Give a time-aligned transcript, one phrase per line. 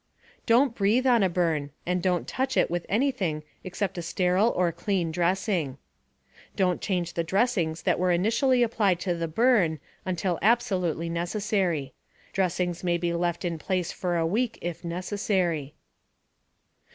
[0.47, 4.71] Don't breathe on a burn, and don't touch it with anything except a sterile or
[4.71, 5.77] clean dressing.
[6.55, 11.93] Don't change the dressings that were initially applied to the burn, until absolutely necessary.
[12.33, 15.75] Dressings may be left in place for a week, if necessary.